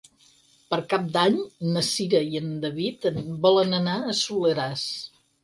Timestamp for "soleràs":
4.23-4.89